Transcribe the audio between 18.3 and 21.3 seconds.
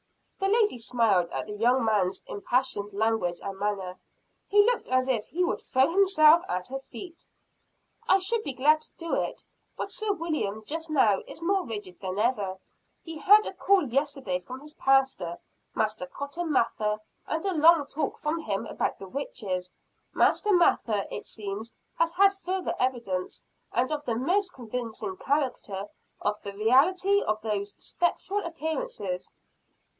him about the witches. Master Mather, it